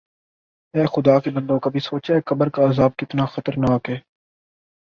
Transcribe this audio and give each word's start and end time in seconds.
اے 0.73 0.83
خدا 0.85 1.15
کے 1.19 1.29
بندوں 1.29 1.59
کبھی 1.59 1.79
سوچا 1.79 2.13
ہے 2.13 2.21
قبر 2.25 2.49
کا 2.49 2.69
عذاب 2.69 2.95
کتنا 2.97 3.25
خطرناک 3.25 3.89
ہے 3.89 3.97